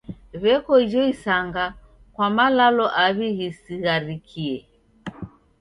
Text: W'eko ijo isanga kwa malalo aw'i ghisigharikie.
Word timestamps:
W'eko 0.41 0.73
ijo 0.85 1.01
isanga 1.13 1.63
kwa 2.13 2.27
malalo 2.35 2.85
aw'i 3.03 3.29
ghisigharikie. 3.37 4.57